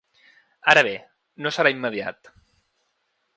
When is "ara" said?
0.73-0.83